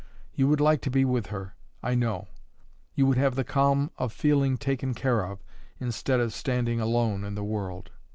[0.33, 1.53] You would like to be with her,
[1.83, 2.27] I know;
[2.95, 5.43] you would have the calm of feeling taken care of,
[5.79, 7.91] instead of standing alone in the world."